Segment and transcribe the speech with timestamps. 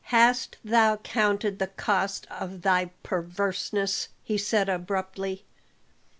[0.05, 5.45] "Hast thou counted the cost of thy perverseness?" he said abruptly.